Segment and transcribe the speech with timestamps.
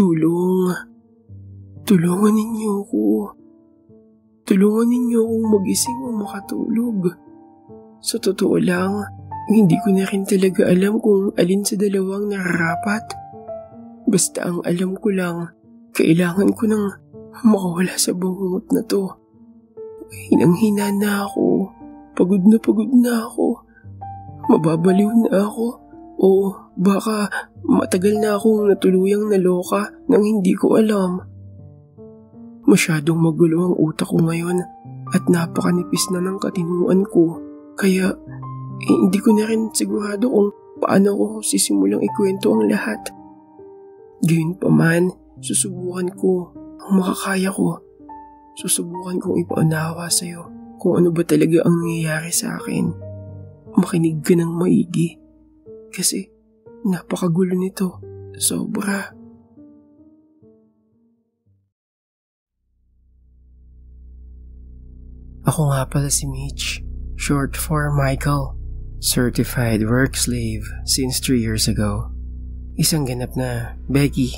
[0.00, 0.72] Tulong.
[1.84, 3.36] Tulungan ninyo ko.
[4.48, 7.12] Tulungan ninyo akong magising o makatulog.
[8.00, 8.96] Sa totoo lang,
[9.52, 13.12] hindi ko na rin talaga alam kung alin sa dalawang nararapat.
[14.08, 15.52] Basta ang alam ko lang,
[15.92, 16.96] kailangan ko nang
[17.44, 19.04] makawala sa bungot na to.
[20.32, 21.68] Hinang-hina na ako.
[22.16, 23.68] Pagod na pagod na ako.
[24.48, 25.76] Mababaliw na ako.
[26.24, 27.30] O baka
[27.66, 31.22] matagal na akong natuluyang naloka nang hindi ko alam.
[32.68, 34.62] Masyadong magulo ang utak ko ngayon
[35.10, 37.42] at napakanipis na ng katinuan ko.
[37.74, 38.14] Kaya
[38.80, 43.00] eh, hindi ko na rin sigurado kung paano ko sisimulang ikwento ang lahat.
[44.22, 45.10] Gayun pa man,
[45.42, 47.80] susubukan ko ang makakaya ko.
[48.54, 50.46] Susubukan kong ipaunawa sa'yo
[50.80, 52.92] kung ano ba talaga ang nangyayari sa akin.
[53.76, 55.16] Makinig ka ng maigi.
[55.90, 56.29] Kasi
[56.84, 58.00] napakagulo nito.
[58.40, 59.12] Sobra.
[65.44, 66.84] Ako nga pala si Mitch,
[67.16, 68.56] short for Michael.
[69.00, 72.12] Certified work slave since 3 years ago.
[72.76, 74.36] Isang ganap na Becky,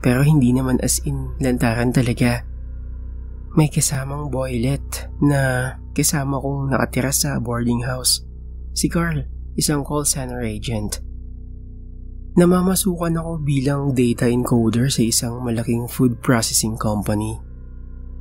[0.00, 2.44] pero hindi naman as in lantaran talaga.
[3.52, 8.24] May kasamang boylet na kasama kong nakatira sa boarding house.
[8.72, 11.04] Si Carl, isang call center agent.
[12.38, 17.34] Namamasukan ako bilang data encoder sa isang malaking food processing company.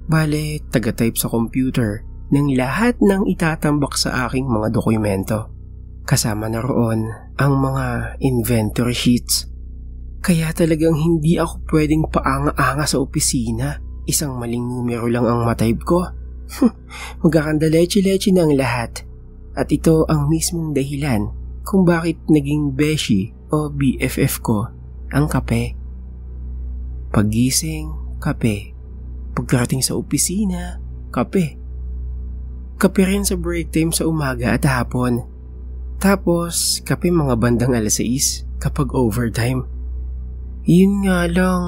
[0.09, 2.01] Bale, taga-type sa computer
[2.33, 5.53] ng lahat ng itatambak sa aking mga dokumento.
[6.01, 9.45] Kasama na roon ang mga inventory sheets.
[10.25, 13.77] Kaya talagang hindi ako pwedeng paanga-anga sa opisina.
[14.09, 16.09] Isang maling numero lang ang matype ko.
[17.21, 19.05] Magkakanda leche-leche na ang lahat.
[19.53, 21.29] At ito ang mismong dahilan
[21.61, 24.67] kung bakit naging beshi o BFF ko
[25.11, 25.75] ang kape.
[27.11, 28.75] Pagising, kape.
[29.37, 30.81] Pagkarating sa opisina,
[31.13, 31.55] kape.
[32.77, 35.25] Kape rin sa break time sa umaga at hapon.
[35.97, 39.65] Tapos, kape mga bandang alas 6 kapag overtime.
[40.67, 41.63] Yun nga lang,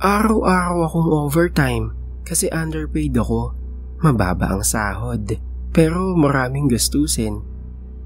[0.00, 1.86] araw-araw akong overtime
[2.22, 3.52] kasi underpaid ako.
[4.00, 5.40] Mababa ang sahod,
[5.72, 7.42] pero maraming gastusin.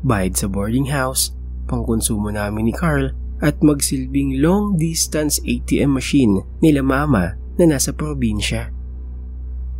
[0.00, 1.34] Bayad sa boarding house,
[1.70, 8.74] pangkonsumo namin ni Carl at magsilbing long distance ATM machine nila mama na nasa probinsya.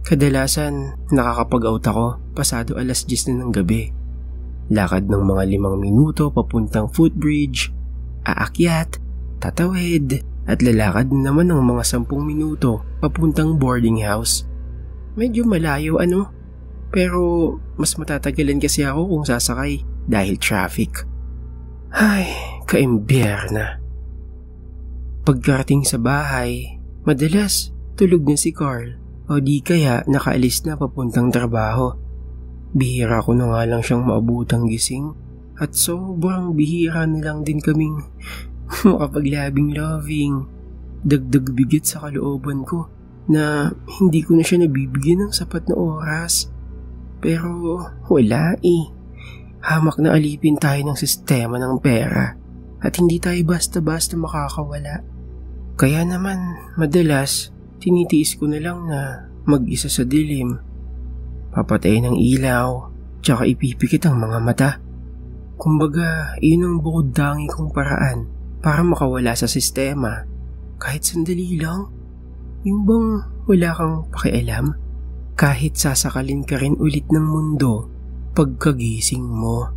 [0.07, 3.93] Kadalasan nakakapag-out ako pasado alas 10 na ng gabi.
[4.71, 7.75] Lakad ng mga limang minuto papuntang footbridge,
[8.25, 9.03] aakyat,
[9.43, 14.49] tatawid, at lalakad naman ng mga sampung minuto papuntang boarding house.
[15.19, 16.33] Medyo malayo ano,
[16.89, 21.07] pero mas matatagalan kasi ako kung sasakay dahil traffic.
[21.91, 22.31] Ay,
[22.71, 23.83] kaimbier na.
[25.27, 28.95] Pagkarating sa bahay, madalas tulog na si Carl
[29.27, 31.91] o di kaya nakaalis na papuntang trabaho.
[32.71, 35.11] Bihira ko na nga lang siyang maabutang gising
[35.59, 37.99] at sobrang bihira na lang din kaming
[38.87, 40.47] makapaglabing loving.
[41.03, 42.87] Dagdag bigit sa kalooban ko
[43.27, 46.55] na hindi ko na siya nabibigyan ng sapat na oras.
[47.19, 49.00] Pero wala eh.
[49.61, 52.33] Hamak na alipin tayo ng sistema ng pera
[52.81, 55.05] at hindi tayo basta-basta makakawala.
[55.77, 60.57] Kaya naman, madalas, tinitiis ko na lang na mag-isa sa dilim.
[61.53, 62.89] Papatay ng ilaw,
[63.21, 64.71] tsaka ipipikit ang mga mata.
[65.61, 68.25] Kumbaga, iyon ang bukod dangi kong paraan
[68.65, 70.25] para makawala sa sistema.
[70.81, 71.85] Kahit sandali lang,
[72.65, 73.09] yung bang
[73.45, 74.73] wala kang pakialam?
[75.37, 78.00] Kahit sasakalin ka rin ulit ng mundo
[78.41, 79.69] pagkagising mo.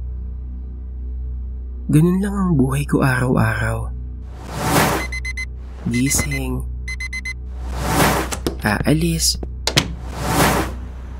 [1.92, 3.92] Ganun lang ang buhay ko araw-araw.
[5.92, 6.64] Gising,
[8.64, 9.36] aalis,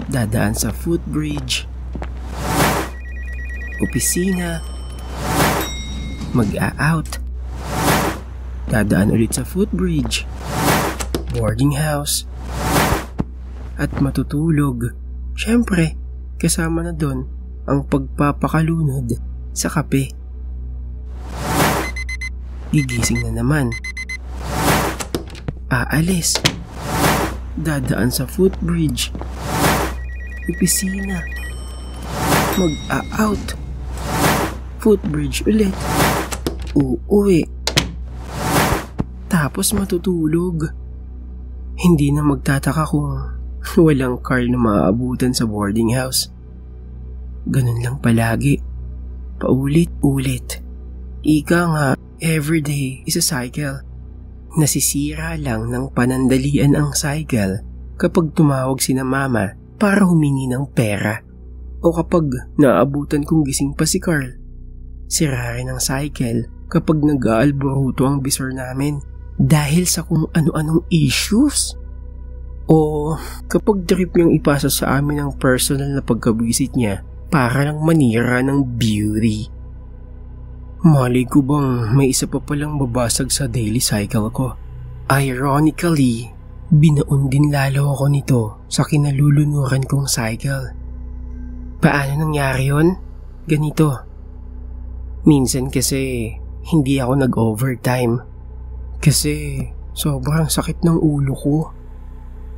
[0.08, 1.68] dadaan sa footbridge,
[3.84, 4.64] opisina,
[6.32, 7.20] mag-a-out,
[8.72, 10.24] dadaan ulit sa footbridge,
[11.36, 12.24] boarding house,
[13.76, 14.96] at matutulog.
[15.36, 16.00] Siyempre,
[16.44, 17.24] kasama na doon
[17.64, 19.16] ang pagpapakalunod
[19.56, 20.12] sa kape.
[22.76, 23.72] Gigising na naman
[25.74, 26.38] aalis.
[27.58, 29.10] Dadaan sa footbridge.
[30.50, 31.22] Opisina.
[32.62, 33.58] Mag-a-out.
[34.78, 35.74] Footbridge ulit.
[36.78, 37.46] Uuwi.
[39.30, 40.70] Tapos matutulog.
[41.74, 43.33] Hindi na magtataka kung
[43.86, 46.30] walang car na maaabutan sa boarding house.
[47.50, 48.62] Ganun lang palagi.
[49.42, 50.64] Paulit-ulit.
[51.24, 51.88] Ika nga,
[52.24, 53.84] everyday is a cycle.
[54.56, 57.66] Nasisira lang ng panandalian ang cycle
[57.98, 61.20] kapag tumawag si na mama para humingi ng pera
[61.84, 64.40] o kapag naabutan kong gising pa si Carl.
[65.12, 68.98] Sira rin ang cycle kapag nag-aalboruto ang bisor namin
[69.36, 71.76] dahil sa kung ano-anong issues.
[72.68, 73.12] O
[73.52, 78.64] kapag trip niyang ipasa sa amin ang personal na pagkabisit niya para lang manira ng
[78.78, 79.52] beauty.
[80.84, 84.56] Mali ko bang may isa pa palang babasag sa daily cycle ko.
[85.08, 86.32] Ironically,
[86.72, 90.76] binaon din lalo ako nito sa kinalulunuran kong cycle.
[91.84, 92.96] Paano nangyari yon?
[93.44, 93.92] Ganito.
[95.28, 96.32] Minsan kasi
[96.72, 98.20] hindi ako nag-overtime.
[99.04, 101.56] Kasi sobrang sakit ng ulo ko.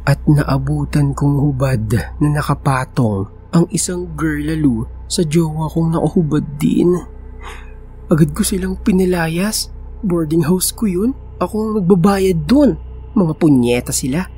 [0.06, 1.90] At naabutan kong hubad
[2.22, 4.46] na nakapatong ang isang girl
[5.10, 6.94] sa jowa kong nakahubad din.
[8.10, 9.74] Agad ko silang pinilayas.
[10.06, 11.18] Boarding house ko yun.
[11.42, 12.78] Ako ang nagbabayad dun.
[13.18, 14.30] Mga punyeta sila.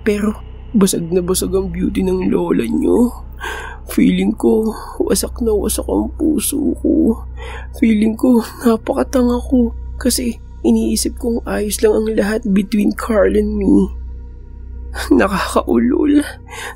[0.00, 0.40] Pero
[0.72, 3.28] basag na basag ang beauty ng lola nyo.
[3.92, 7.26] Feeling ko, wasak na wasak ang puso ko.
[7.76, 9.74] Feeling ko, napakatanga ko.
[10.00, 13.88] Kasi Iniisip kong ayos lang ang lahat between Carl and me.
[15.18, 16.22] Nakakaulol.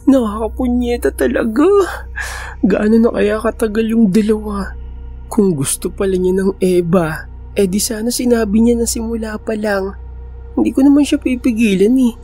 [0.06, 1.66] Nakakapunyeta talaga.
[2.62, 4.74] Gaano na kaya katagal yung dalawa?
[5.26, 7.26] Kung gusto pala niya ng Eva,
[7.58, 9.98] eh di sana sinabi niya na simula pa lang.
[10.54, 12.14] Hindi ko naman siya pipigilan eh.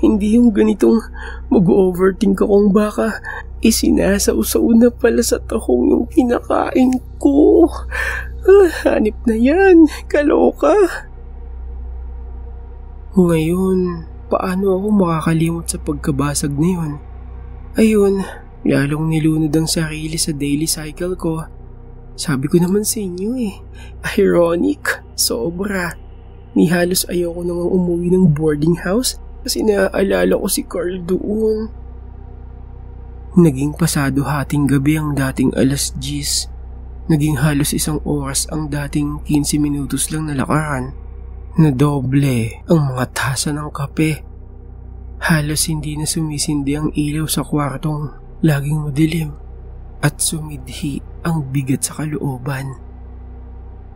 [0.00, 1.00] Hindi yung ganitong
[1.52, 3.20] mag-overthink ka kung baka
[3.60, 7.68] isinasausaw na pala sa tahong yung kinakain ko.
[8.40, 9.84] Ah, hanip na yan.
[10.08, 10.72] Kaloka.
[13.12, 16.92] Ngayon, paano ako makakalimot sa pagkabasag na yun?
[17.74, 18.14] Ayun,
[18.62, 21.42] lalong nilunod ang sarili sa daily cycle ko.
[22.14, 23.58] Sabi ko naman sa inyo eh,
[24.14, 25.98] ironic, sobra.
[26.54, 31.70] Ni halos ayoko nang umuwi ng boarding house kasi naaalala ko si Carl doon.
[33.34, 36.50] Naging pasado hating gabi ang dating alas 10
[37.10, 40.30] Naging halos isang oras ang dating 15 minutos lang
[41.58, 41.70] na.
[41.70, 44.22] Nadoble ang mga tasa ng kape.
[45.20, 49.30] Halos hindi na sumisindi ang ilaw sa kwartong laging madilim
[50.00, 52.78] at sumidhi ang bigat sa kalooban.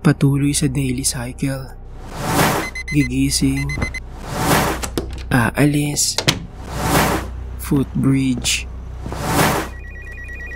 [0.04, 1.72] Patuloy sa daily cycle.
[2.92, 3.70] Gigising.
[5.32, 6.20] Aalis.
[7.56, 8.68] Footbridge.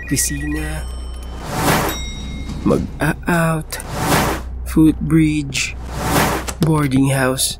[0.05, 0.99] Pisina
[2.65, 3.79] mag-a-out,
[4.67, 5.78] footbridge,
[6.59, 7.55] boarding house,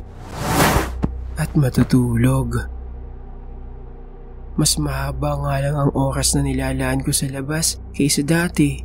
[1.40, 2.68] at matutulog.
[4.60, 8.84] Mas mahaba nga lang ang oras na nilalaan ko sa labas kaysa dati.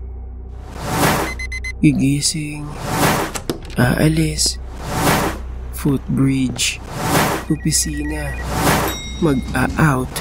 [1.82, 2.62] Gigising,
[3.74, 4.62] aalis,
[5.74, 6.78] footbridge,
[7.50, 8.38] opisina,
[9.18, 10.14] mag-a-out,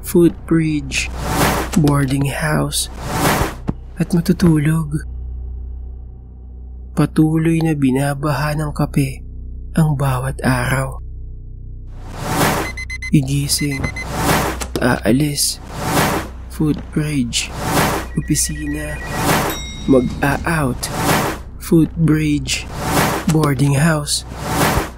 [0.00, 1.12] footbridge,
[1.76, 2.88] boarding house,
[4.00, 5.04] at matutulog.
[6.98, 9.22] Patuloy na binabaha ng kape
[9.78, 10.98] ang bawat araw.
[13.14, 13.78] Igising,
[14.82, 15.62] aalis,
[16.50, 17.54] footbridge,
[18.18, 18.98] opisina,
[19.86, 20.90] mag-a-out,
[21.62, 22.66] footbridge,
[23.30, 24.26] boarding house,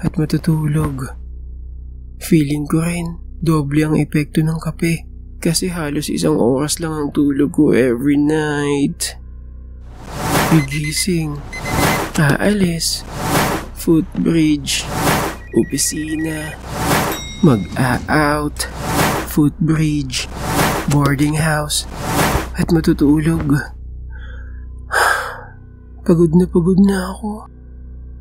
[0.00, 1.04] at matutulog.
[2.24, 5.04] Feeling ko rin, doble ang epekto ng kape
[5.36, 9.20] kasi halos isang oras lang ang tulog ko every night.
[10.48, 11.36] Gigising,
[12.20, 13.00] aalis,
[13.72, 14.84] footbridge,
[15.56, 16.52] opisina,
[17.40, 18.68] mag-a-out,
[19.24, 20.28] footbridge,
[20.92, 21.88] boarding house,
[22.60, 23.56] at matutulog.
[26.04, 27.48] Pagod na pagod na ako.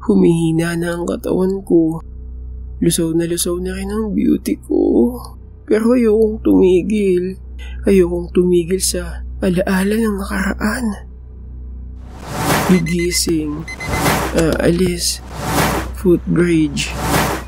[0.08, 2.00] Humihina na ang katawan ko.
[2.79, 5.12] Lusaw na lusaw na rin ang beauty ko.
[5.68, 7.36] Pero ayokong tumigil.
[7.84, 11.09] Ayokong tumigil sa alaala ng nakaraan
[12.69, 13.65] gigising,
[14.38, 15.25] aalis,
[15.97, 16.93] footbridge,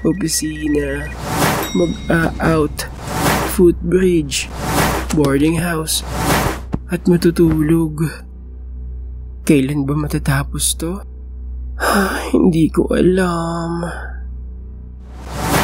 [0.01, 1.05] opisina,
[1.77, 2.89] mag-a-out,
[3.53, 4.49] footbridge,
[5.13, 6.01] boarding house,
[6.89, 8.01] at matutulog.
[9.45, 11.05] Kailan ba matatapos to?
[12.33, 13.85] Hindi ko alam.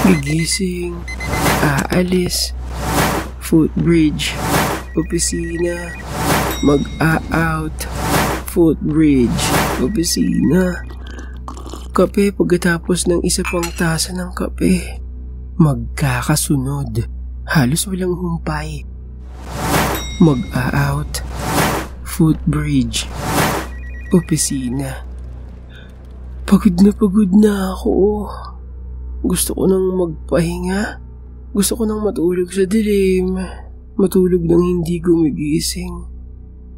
[0.05, 1.01] Gigising,
[1.65, 2.53] aalis,
[3.41, 4.37] footbridge,
[4.93, 5.97] opisina,
[6.61, 7.89] mag-a-out,
[8.57, 9.43] footbridge,
[9.85, 10.81] opisina.
[11.93, 14.97] Kape pagkatapos ng isa pang tasa ng kape.
[15.61, 17.05] Magkakasunod.
[17.45, 18.81] Halos walang humpay.
[20.17, 21.21] Mag-a-out.
[22.01, 23.05] Footbridge.
[24.09, 25.05] Opisina.
[26.49, 28.25] Pagod na pagod na ako.
[29.21, 30.97] Gusto ko nang magpahinga.
[31.53, 33.37] Gusto ko nang matulog sa dilim.
[34.01, 36.16] Matulog nang hindi gumigising.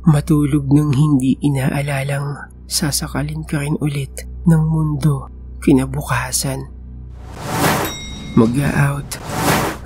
[0.08, 5.28] Matulog nang hindi inaalalang sasakalin ka rin ulit ng mundo
[5.60, 6.72] kinabukasan.
[8.40, 9.20] Mag-out,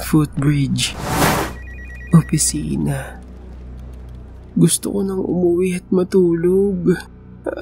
[0.05, 0.93] footbridge,
[2.13, 3.17] opisina.
[4.53, 6.93] Gusto ko nang umuwi at matulog.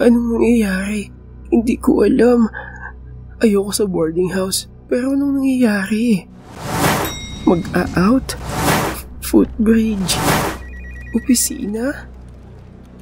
[0.03, 1.07] Anong nangyayari?
[1.55, 2.51] Hindi ko alam.
[3.39, 4.67] Ayoko sa boarding house.
[4.91, 6.27] Pero anong nangyayari?
[7.47, 8.35] Mag-out?
[9.23, 10.19] Footbridge?
[11.15, 12.10] Opisina?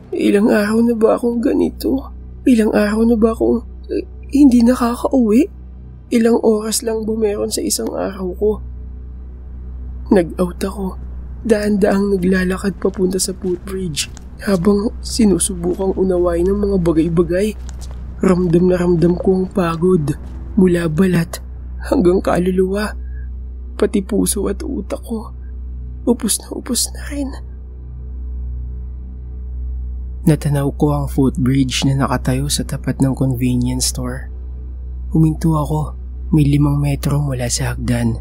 [0.09, 2.09] Ilang araw na ba akong ganito?
[2.49, 3.61] Ilang araw na ba akong
[3.93, 5.45] eh, hindi nakakauwi?
[6.09, 8.51] Ilang oras lang bumeron sa isang araw ko.
[10.09, 10.97] Nag-out ako.
[11.45, 14.09] Daan-daang naglalakad papunta sa footbridge
[14.41, 17.53] habang sinusubukang unawain ng mga bagay-bagay.
[18.25, 20.17] Ramdam na ramdam ko ang pagod
[20.57, 21.37] mula balat
[21.85, 22.97] hanggang kaluluwa.
[23.77, 25.37] Pati puso at utak ko.
[26.09, 27.29] Upos na upos na rin.
[30.27, 34.27] Natanaw ko ang footbridge na nakatayo sa tapat ng convenience store.
[35.15, 35.95] Huminto ako,
[36.35, 38.19] may limang metro mula sa hagdan.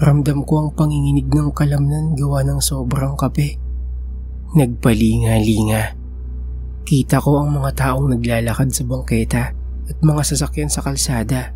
[0.00, 3.60] Ramdam ko ang panginginig ng kalamnan gawa ng sobrang kape.
[4.56, 5.96] Nagpalinga-linga.
[6.86, 9.42] Kita ko ang mga taong naglalakad sa bangketa
[9.86, 11.52] at mga sasakyan sa kalsada.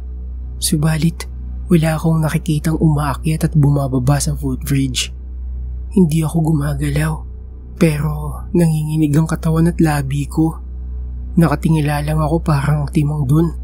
[0.60, 1.24] Subalit,
[1.72, 5.14] wala akong nakikitang umaakyat at bumababa sa footbridge.
[5.96, 7.14] Hindi ako gumagalaw.
[7.80, 10.58] Pero nanginginig ang katawan at labi ko.
[11.38, 13.54] Nakatingala lang ako parang timang dun.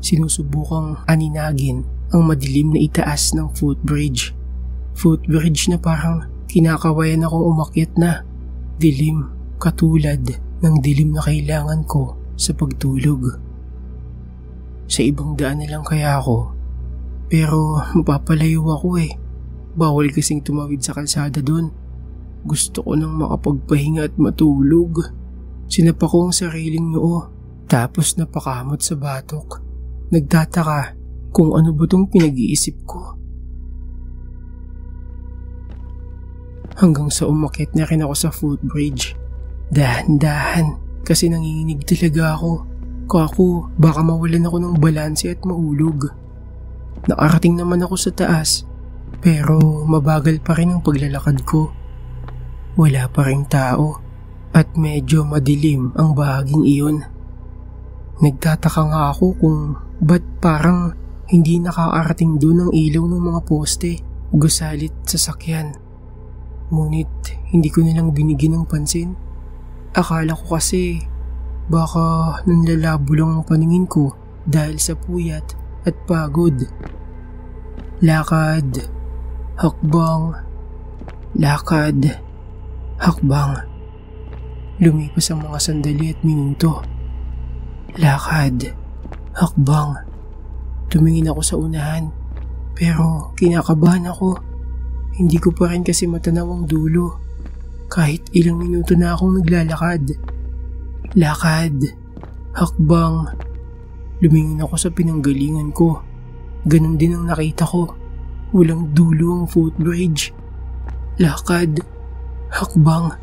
[0.00, 4.36] Sinusubukang aninagin ang madilim na itaas ng footbridge.
[4.96, 8.26] Footbridge na parang kinakawayan akong umakyat na.
[8.80, 9.28] Dilim,
[9.60, 10.24] katulad
[10.60, 13.40] ng dilim na kailangan ko sa pagtulog.
[14.90, 16.56] Sa ibang daan na lang kaya ako.
[17.30, 19.12] Pero mapapalayo ako eh.
[19.78, 21.70] Bawal kasing tumawid sa kalsada doon.
[22.40, 25.04] Gusto ko nang makapagpahinga at matulog.
[25.70, 27.28] Sinapa ko ang sariling noo,
[27.70, 29.62] tapos napakamot sa batok.
[30.10, 30.98] Nagtataka
[31.30, 33.14] kung ano ba tong pinag-iisip ko.
[36.80, 39.14] Hanggang sa umakit na rin ako sa footbridge.
[39.70, 42.66] Dahan-dahan kasi nanginginig talaga ako.
[43.10, 43.46] Kako,
[43.78, 46.10] baka mawalan ako ng balanse at maulog.
[47.06, 48.66] Nakarating naman ako sa taas,
[49.18, 51.74] pero mabagal pa rin ang paglalakad ko.
[52.78, 53.98] Wala pa ring tao
[54.54, 57.02] at medyo madilim ang bahaging iyon.
[58.22, 59.58] Nagtataka nga ako kung
[59.98, 60.94] ba't parang
[61.30, 63.98] hindi nakakarating doon ang ilaw ng mga poste,
[64.30, 65.74] gusalit sa sakyan.
[66.70, 67.10] Ngunit
[67.50, 69.18] hindi ko nilang binigyan ng pansin.
[69.90, 71.02] Akala ko kasi
[71.66, 74.14] baka nanlalabo lang ang paningin ko
[74.46, 76.54] dahil sa puyat at pagod.
[77.98, 78.86] Lakad,
[79.58, 80.38] hakbang,
[81.34, 82.29] lakad,
[83.00, 83.56] Hakbang.
[84.76, 86.84] Lumipas ang mga sandali at minuto.
[87.96, 88.76] Lakad.
[89.32, 90.04] Hakbang.
[90.92, 92.12] Tumingin ako sa unahan.
[92.76, 94.36] Pero kinakabahan ako.
[95.16, 97.16] Hindi ko pa rin kasi matanaw ang dulo.
[97.88, 100.04] Kahit ilang minuto na akong naglalakad.
[101.16, 101.80] Lakad.
[102.52, 103.32] Hakbang.
[104.20, 106.04] Lumingin ako sa pinanggalingan ko.
[106.68, 107.96] Ganon din ang nakita ko.
[108.52, 110.36] Walang dulo ang footbridge.
[111.16, 111.99] Lakad.
[112.50, 113.14] Hakbang.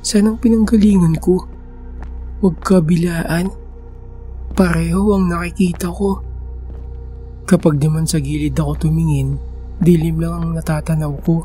[0.00, 1.44] Saan ang pinanggalingan ko?
[2.40, 3.52] Magkabilaan.
[4.56, 6.24] Pareho ang nakikita ko.
[7.44, 9.36] Kapag naman sa gilid ako tumingin,
[9.76, 11.44] dilim lang ang natatanaw ko.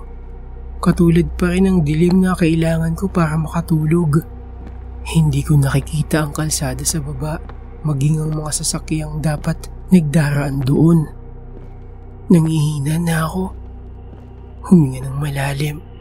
[0.80, 4.24] Katulad pa rin ang dilim na kailangan ko para makatulog.
[5.04, 7.44] Hindi ko nakikita ang kalsada sa baba,
[7.84, 11.04] maging ang mga sasakyang dapat nagdaraan doon.
[12.32, 13.44] Nangihina na ako.
[14.72, 15.95] Huminga ng malalim.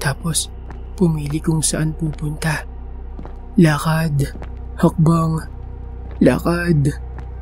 [0.00, 0.48] Tapos,
[0.96, 2.64] pumili kung saan pupunta.
[3.60, 4.32] Lakad,
[4.80, 5.44] hakbang,
[6.24, 6.88] lakad,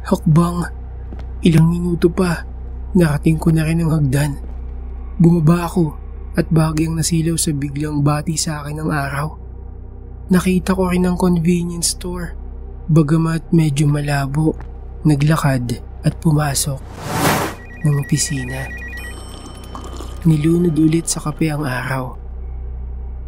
[0.03, 0.67] hakbang.
[1.47, 2.43] Ilang minuto pa,
[2.99, 4.43] narating ko na rin ang hagdan.
[5.23, 5.95] Bumaba ako
[6.35, 9.29] at bagyang nasilaw sa biglang bati sa akin ng araw.
[10.35, 12.35] Nakita ko rin ang convenience store.
[12.91, 14.59] Bagamat medyo malabo,
[15.07, 16.81] naglakad at pumasok
[17.87, 18.67] ng opisina.
[20.27, 22.18] Nilunod ulit sa kape ang araw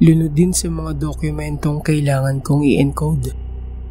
[0.01, 3.37] lunod din sa mga dokumentong kailangan kong i-encode.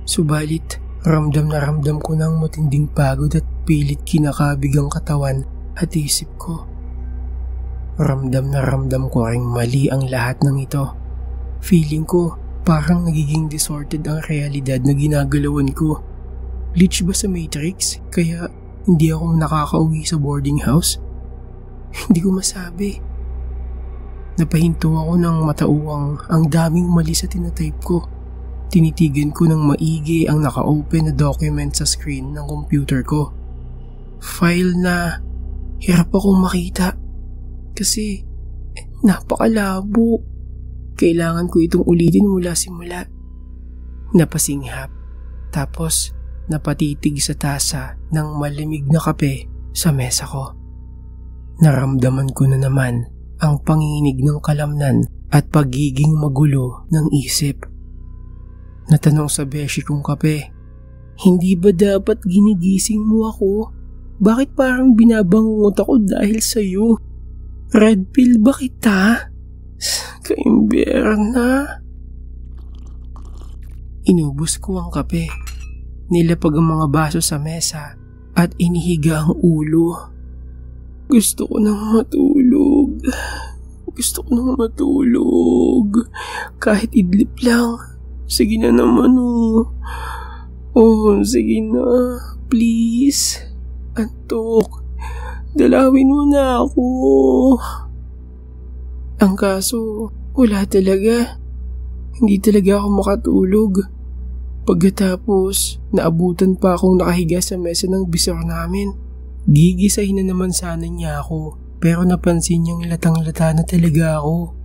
[0.10, 5.46] Subalit, ramdam na ramdam ko ng matinding pagod at pilit kinakabig ang katawan
[5.78, 6.66] at isip ko.
[8.02, 10.98] Ramdam na ramdam ko ring mali ang lahat ng ito.
[11.62, 12.34] Feeling ko
[12.66, 16.02] parang nagiging distorted ang realidad na ginagalawan ko.
[16.74, 18.02] Glitch ba sa Matrix?
[18.10, 18.50] Kaya
[18.90, 20.98] hindi ako nakakauwi sa boarding house?
[22.10, 23.09] Hindi ko masabi.
[24.40, 28.08] Napahinto ako ng matauwang ang daming mali sa tinatype ko.
[28.72, 33.36] Tinitigan ko ng maigi ang naka-open na document sa screen ng computer ko.
[34.24, 35.20] File na
[35.84, 36.96] hirap akong makita
[37.76, 38.24] kasi
[39.04, 40.24] napakalabo.
[40.96, 43.04] Kailangan ko itong ulitin mula simula.
[44.16, 44.88] Napasinghap
[45.52, 46.16] tapos
[46.48, 50.56] napatitig sa tasa ng malamig na kape sa mesa ko.
[51.60, 57.64] Naramdaman ko na naman ang panginginig ng kalamnan at pagiging magulo ng isip.
[58.90, 60.50] Natanong sa beshi kong kape,
[61.24, 63.76] hindi ba dapat ginigising mo ako?
[64.20, 67.00] Bakit parang binabangungot ako dahil sa'yo?
[67.72, 69.30] Red pill ba kita?
[70.26, 71.50] Kaimbera na.
[74.10, 75.30] Inubos ko ang kape.
[76.10, 77.94] Nilapag ang mga baso sa mesa
[78.34, 80.10] at inihiga ang ulo.
[81.06, 82.59] Gusto ko nang matulog.
[83.90, 86.08] Gusto ko nang matulog.
[86.62, 87.76] Kahit idlip lang.
[88.30, 89.74] Sige na naman oh.
[90.78, 91.84] Oh, sige na.
[92.48, 93.42] Please.
[93.98, 94.86] Antok.
[95.58, 96.86] Dalawin mo na ako.
[99.20, 101.42] Ang kaso, wala talaga.
[102.22, 103.74] Hindi talaga ako makatulog.
[104.70, 108.94] Pagkatapos, naabutan pa akong nakahiga sa mesa ng bisor namin.
[109.50, 114.56] Gigisahin na naman sana niya ako, pero napansin niyang latang-lata na talaga ako.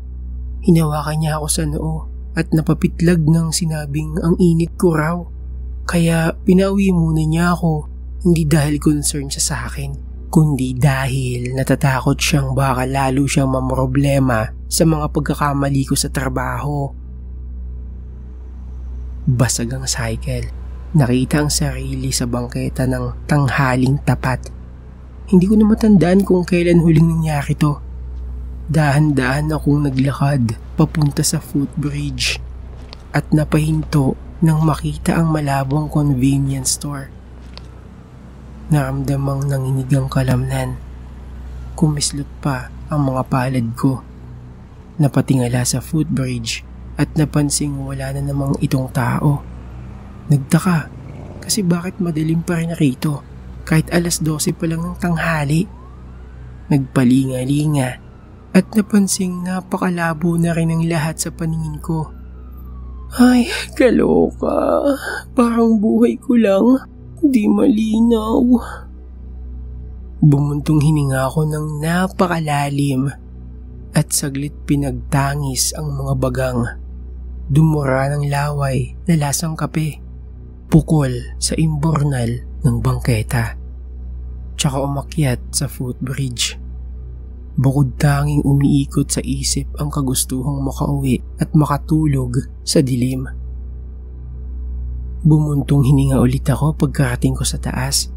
[0.66, 1.94] Hinawakan niya ako sa noo
[2.35, 5.18] at napapitlag ng sinabing ang init ko raw.
[5.87, 7.87] Kaya pinauwi muna niya ako,
[8.26, 9.94] hindi dahil concern siya sa akin,
[10.33, 17.04] kundi dahil natatakot siyang baka lalo siyang mamroblema sa mga pagkakamali ko sa trabaho
[19.25, 20.52] Basag ang cycle.
[20.92, 24.52] Nakita ang sarili sa bangketa ng tanghaling tapat.
[25.25, 27.81] Hindi ko na matandaan kung kailan huling nangyari to.
[28.69, 32.37] Dahan-dahan akong naglakad papunta sa footbridge
[33.17, 37.08] at napahinto nang makita ang malabong convenience store.
[38.69, 40.76] Naramdamang nanginig ang kalamnan.
[41.73, 44.04] Kumislot pa ang mga palad ko.
[45.00, 46.69] Napatingala sa footbridge
[47.00, 49.41] at napansing wala na namang itong tao.
[50.28, 50.93] Nagtaka
[51.41, 53.33] kasi bakit madilim pa rin rito
[53.64, 55.64] kahit alas 12 pa lang ng tanghali.
[56.68, 58.00] Nagpalinga-linga
[58.54, 62.08] at napansing napakalabo na rin ang lahat sa paningin ko.
[63.18, 64.84] Ay, kaloka.
[65.34, 66.66] Parang buhay ko lang.
[67.18, 68.46] Di malinaw.
[70.24, 73.12] Bumuntong hininga ako ng napakalalim
[73.94, 76.60] at saglit pinagtangis ang mga bagang
[77.46, 80.00] dumura ng laway na lasang kape,
[80.72, 83.54] pukol sa imbornal ng bangketa,
[84.56, 86.56] tsaka umakyat sa footbridge.
[87.54, 93.30] Bukod tanging umiikot sa isip ang kagustuhang makauwi at makatulog sa dilim.
[95.22, 98.10] Bumuntong hininga ulit ako pagkarating ko sa taas.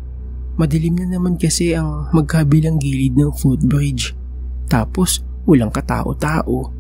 [0.58, 4.18] Madilim na naman kasi ang magkabilang gilid ng footbridge.
[4.66, 6.74] Tapos walang katao-tao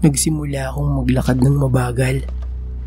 [0.00, 2.24] Nagsimula akong maglakad ng mabagal.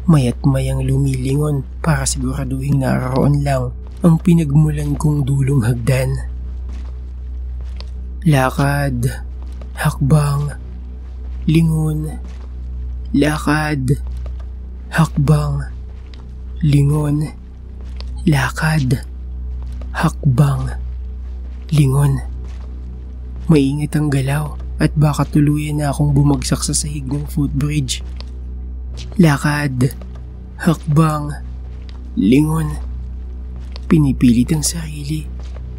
[0.10, 3.70] Mayat mayang lumilingon para siguraduhin naroon lang
[4.04, 6.12] ang pinagmulan kong dulong hagdan.
[8.28, 9.08] Lakad,
[9.80, 10.60] hakbang,
[11.48, 12.20] lingon,
[13.16, 13.96] lakad,
[14.92, 15.72] hakbang,
[16.60, 17.32] lingon,
[18.28, 19.08] lakad,
[19.96, 20.76] hakbang,
[21.72, 22.20] lingon.
[23.48, 28.04] Maingat ang galaw at baka tuluyan na akong bumagsak sa sahig ng footbridge.
[29.16, 29.96] Lakad,
[30.60, 31.40] hakbang,
[32.20, 32.93] lingon.
[33.94, 35.30] Pinipilit ang sarili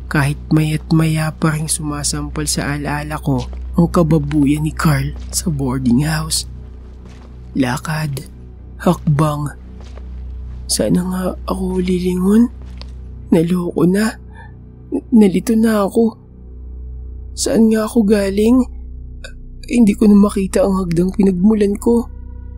[0.07, 3.43] kahit mayat maya pa rin sumasampal sa alaala ko
[3.75, 6.47] ang kababuyan ni Carl sa boarding house.
[7.59, 8.31] Lakad,
[8.79, 9.59] hakbang.
[10.71, 12.55] Sana nga ako lilingon.
[13.35, 14.15] Naloko na.
[15.11, 16.15] Nalito na ako.
[17.35, 18.63] Saan nga ako galing?
[19.65, 22.07] hindi ko na makita ang hagdang pinagmulan ko.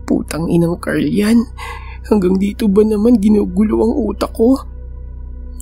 [0.05, 1.49] Putang inang Carl yan.
[2.13, 4.76] Hanggang dito ba naman ginugulo ang utak ko?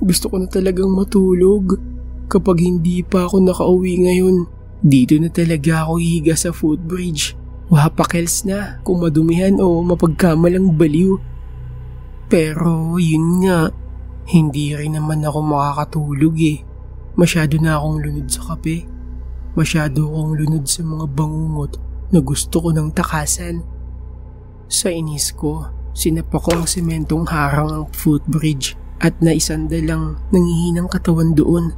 [0.02, 1.78] Gusto ko na talagang matulog.
[2.26, 4.36] Kapag hindi pa ako nakauwi ngayon,
[4.82, 7.38] dito na talaga ako higa sa footbridge.
[7.70, 11.14] Wapakels na kung madumihan o mapagkamalang baliw.
[12.26, 13.70] Pero yun nga,
[14.34, 16.58] hindi rin naman ako makakatulog eh.
[17.14, 18.88] Masyado na akong lunod sa kape.
[19.54, 21.78] Masyado akong lunod sa mga bangungot
[22.10, 23.62] na gusto ko ng takasan.
[24.66, 31.76] Sa inis ko, sinapa ko sementong harang ang footbridge at naisanda lang nangihinang katawan doon.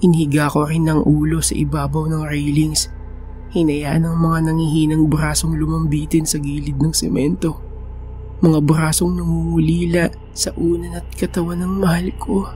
[0.00, 2.88] Inhiga ko rin ng ulo sa ibabaw ng railings.
[3.52, 7.60] Hinayaan ng mga nangihinang brasong lumambitin sa gilid ng semento.
[8.40, 12.48] Mga brasong nangungulila sa unan at katawan ng mahal ko.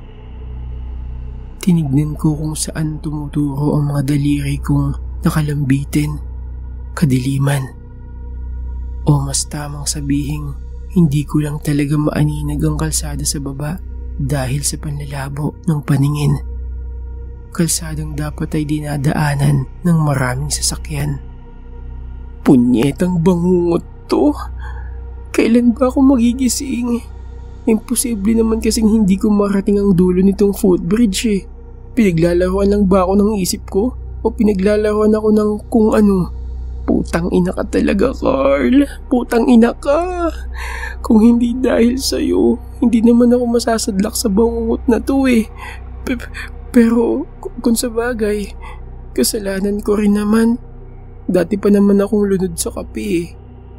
[1.61, 6.16] Tinignan ko kung saan tumuturo ang mga daliri kong nakalambitin.
[6.96, 7.64] Kadiliman.
[9.05, 13.81] O mas tamang sabihing hindi ko lang talaga maaninag ang kalsada sa baba
[14.20, 16.37] dahil sa panlalabo ng paningin.
[17.52, 21.20] Kalsadang dapat ay dinadaanan ng maraming sasakyan.
[22.44, 24.33] Punyetang bangungot to!
[25.33, 27.00] Kailan ba ako magigising?
[27.64, 31.40] Imposible naman kasing hindi ko marating ang dulo nitong footbridge eh.
[31.92, 33.96] Pinaglalaroan lang ba ako ng isip ko?
[34.24, 36.42] O pinaglalaroan ako ng kung ano?
[36.83, 38.83] Putang ina ka talaga, Carl.
[39.07, 40.28] Putang ina ka.
[41.03, 45.51] Kung hindi dahil sa'yo, hindi naman ako masasadlak sa bangungot na to eh.
[46.07, 46.31] P-
[46.71, 47.27] pero
[47.61, 48.49] kung sa bagay,
[49.12, 50.62] kasalanan ko rin naman.
[51.27, 53.29] Dati pa naman akong lunod sa kape eh.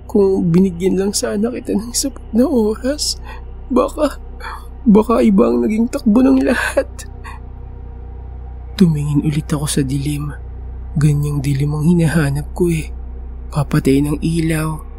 [0.06, 3.18] Kung binigyan lang sana kita ng sapat na oras,
[3.72, 4.20] baka,
[4.86, 6.86] baka iba ang naging takbo ng lahat.
[8.76, 10.34] Tumingin ulit ako sa dilim.
[11.00, 12.94] Ganyang dilim ang hinahanap ko eh.
[13.50, 14.93] Papatay ng ilaw,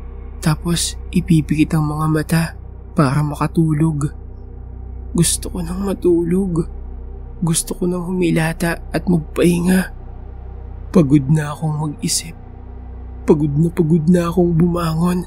[0.44, 2.42] tapos ipipikit ang mga mata
[2.92, 4.12] para makatulog.
[5.16, 6.68] Gusto ko nang matulog.
[7.40, 9.88] Gusto ko nang humilata at magpahinga.
[10.92, 12.36] Pagod na akong mag-isip.
[13.24, 15.24] Pagod na pagod na akong bumangon.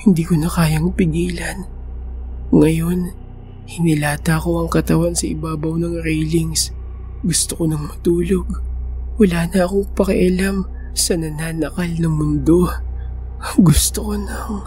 [0.00, 1.68] Hindi ko na kayang pigilan.
[2.48, 3.12] Ngayon,
[3.68, 6.72] hinilata ko ang katawan sa ibabaw ng railings.
[7.20, 8.48] Gusto ko nang matulog.
[9.20, 10.64] Wala na akong pakialam
[10.96, 12.87] sa nananakal na mundo.
[13.38, 14.66] Gusto ko nang...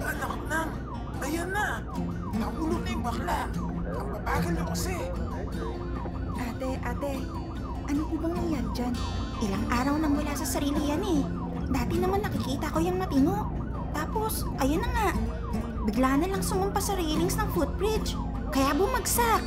[0.00, 0.70] Anak nang,
[1.22, 1.66] ayan na.
[2.34, 3.38] Nahulog na yung bakla.
[3.94, 4.96] Ang babagal mo kasi.
[6.34, 7.12] Ate, ate,
[7.86, 8.94] ano po bang nangyari dyan?
[9.38, 11.22] Ilang araw nang wala sa sarili yan eh.
[11.70, 13.59] Dati naman nakikita ko yung matino.
[14.20, 15.08] Tapos, ayun na nga.
[15.88, 18.12] Bigla na lang sumumpa sa railings ng footbridge.
[18.52, 19.40] Kaya bumagsak.